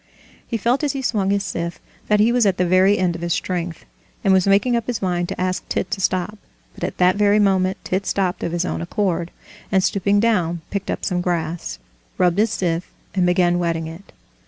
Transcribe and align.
He 0.47 0.57
felt 0.57 0.83
as 0.83 0.93
he 0.93 1.03
swung 1.03 1.29
his 1.29 1.43
scythe 1.43 1.79
that 2.07 2.19
he 2.19 2.31
was 2.31 2.47
at 2.47 2.57
the 2.57 2.65
very 2.65 2.97
end 2.97 3.15
of 3.15 3.21
his 3.21 3.33
strength, 3.35 3.85
and 4.23 4.33
was 4.33 4.47
making 4.47 4.75
up 4.75 4.87
his 4.87 4.99
mind 4.99 5.29
to 5.29 5.39
ask 5.39 5.69
Tit 5.69 5.91
to 5.91 6.01
stop. 6.01 6.39
But 6.73 6.83
at 6.83 6.97
that 6.97 7.17
very 7.17 7.37
moment 7.37 7.77
Tit 7.83 8.07
stopped 8.07 8.41
of 8.41 8.51
his 8.51 8.65
own 8.65 8.81
accord, 8.81 9.29
and 9.71 9.83
stooping 9.83 10.19
down 10.19 10.61
picked 10.71 10.89
up 10.89 11.05
some 11.05 11.21
grass, 11.21 11.77
rubbed 12.17 12.39
his 12.39 12.49
scythe, 12.49 12.89
and 13.13 13.27
began 13.27 13.59
whetting 13.59 13.85
it. 13.85 14.11